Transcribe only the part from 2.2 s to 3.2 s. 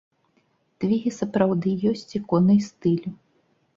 іконай стылю.